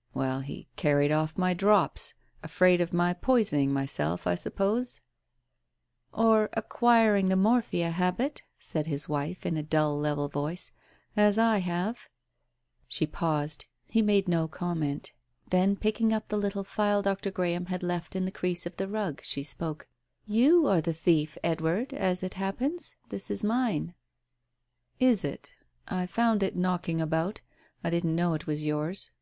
[0.14, 2.12] "Well, he carried off my drops.
[2.42, 5.00] Afraid of my poison ing myself, I suppose?"
[6.12, 10.72] "Or acquiring the morphia habit," said his wife in a dull level voice,
[11.16, 12.08] "as I have."
[12.88, 13.66] She paused.
[13.86, 15.12] He made no comment.
[15.50, 17.30] Then, picking Digitized by Google THE PRAYER 125 up the little phial Dr.
[17.30, 19.86] Graham had left in the crease of the rug, she spoke—
[20.40, 23.94] "You are the thief, Edward, as it happens, this is mine."
[24.98, 25.54] "Is it?
[25.86, 27.40] I found it knocking about:
[27.84, 29.12] I didn't know it was yours.